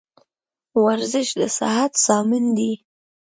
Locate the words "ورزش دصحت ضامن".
0.85-2.45